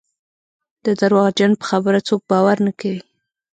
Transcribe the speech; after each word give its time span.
د 0.85 0.87
درواغجن 1.01 1.51
په 1.59 1.65
خبره 1.69 1.99
څوک 2.07 2.21
باور 2.31 2.57
نه 2.67 2.71
کوي. 2.79 3.01